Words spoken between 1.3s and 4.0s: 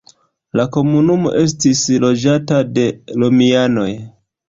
estis loĝata de romianoj.